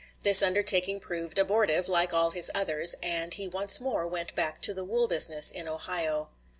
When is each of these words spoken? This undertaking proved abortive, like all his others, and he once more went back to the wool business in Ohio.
This 0.23 0.41
undertaking 0.41 0.99
proved 0.99 1.37
abortive, 1.37 1.87
like 1.87 2.11
all 2.11 2.31
his 2.31 2.49
others, 2.55 2.95
and 3.03 3.31
he 3.35 3.47
once 3.47 3.79
more 3.79 4.07
went 4.07 4.33
back 4.33 4.59
to 4.63 4.73
the 4.73 4.83
wool 4.83 5.07
business 5.07 5.51
in 5.51 5.67
Ohio. 5.67 6.29